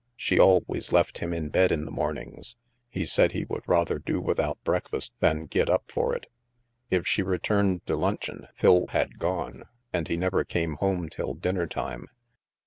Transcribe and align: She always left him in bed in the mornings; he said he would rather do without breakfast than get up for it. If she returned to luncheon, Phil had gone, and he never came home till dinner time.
She 0.15 0.39
always 0.39 0.91
left 0.91 1.19
him 1.19 1.31
in 1.31 1.49
bed 1.49 1.71
in 1.71 1.85
the 1.85 1.91
mornings; 1.91 2.55
he 2.89 3.05
said 3.05 3.33
he 3.33 3.45
would 3.45 3.61
rather 3.67 3.99
do 3.99 4.19
without 4.19 4.57
breakfast 4.63 5.13
than 5.19 5.45
get 5.45 5.69
up 5.69 5.91
for 5.91 6.15
it. 6.15 6.25
If 6.89 7.07
she 7.07 7.21
returned 7.21 7.85
to 7.85 7.95
luncheon, 7.95 8.47
Phil 8.55 8.87
had 8.89 9.19
gone, 9.19 9.65
and 9.93 10.07
he 10.07 10.17
never 10.17 10.43
came 10.43 10.73
home 10.77 11.07
till 11.07 11.35
dinner 11.35 11.67
time. 11.67 12.07